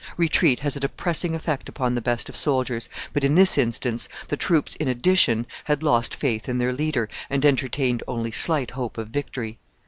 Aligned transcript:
Retreat 0.17 0.61
has 0.61 0.75
a 0.75 0.79
depressing 0.79 1.35
effect 1.35 1.69
upon 1.69 1.93
the 1.93 2.01
best 2.01 2.27
of 2.27 2.35
soldiers, 2.35 2.89
but 3.13 3.23
in 3.23 3.35
this 3.35 3.55
instance 3.55 4.09
the 4.29 4.35
troops, 4.35 4.73
in 4.77 4.87
addition, 4.87 5.45
had 5.65 5.83
lost 5.83 6.15
faith 6.15 6.49
in 6.49 6.57
their 6.57 6.73
leader 6.73 7.07
and 7.29 7.45
entertained 7.45 8.01
only 8.07 8.31
slight 8.31 8.71
hope 8.71 8.97
of 8.97 9.09
victory. 9.09 9.59